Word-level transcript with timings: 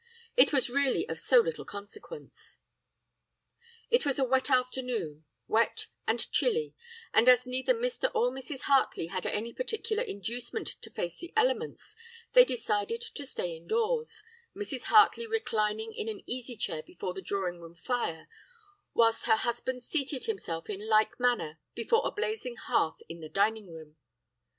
It 0.35 0.51
was 0.51 0.67
really 0.71 1.07
of 1.09 1.19
so 1.19 1.37
little 1.41 1.63
consequence. 1.63 2.57
"It 3.91 4.03
was 4.03 4.17
a 4.17 4.23
wet 4.23 4.49
afternoon 4.49 5.25
wet 5.45 5.89
and 6.07 6.31
chilly, 6.31 6.73
and 7.13 7.29
as 7.29 7.45
neither 7.45 7.75
Mr. 7.75 8.09
or 8.15 8.31
Mrs. 8.31 8.61
Hartley 8.61 9.09
had 9.13 9.27
any 9.27 9.53
particular 9.53 10.01
inducement 10.01 10.69
to 10.81 10.89
face 10.89 11.19
the 11.19 11.31
elements, 11.37 11.95
they 12.33 12.43
decided 12.43 13.01
to 13.13 13.27
stay 13.27 13.55
indoors, 13.55 14.23
Mrs. 14.55 14.85
Hartley 14.85 15.27
reclining 15.27 15.93
in 15.93 16.09
an 16.09 16.23
easy 16.25 16.55
chair 16.55 16.81
before 16.81 17.13
the 17.13 17.21
drawing 17.21 17.59
room 17.61 17.75
fire 17.75 18.27
whilst 18.95 19.25
her 19.27 19.35
husband 19.35 19.83
seated 19.83 20.23
himself 20.23 20.67
in 20.67 20.89
like 20.89 21.19
manner 21.19 21.59
before 21.75 22.07
a 22.07 22.11
blazing 22.11 22.55
hearth 22.55 23.03
in 23.07 23.19
the 23.21 23.29
dining 23.29 23.71
room. 23.71 23.97